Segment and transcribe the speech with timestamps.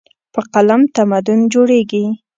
[0.33, 2.05] په قلم تمدن جوړېږي.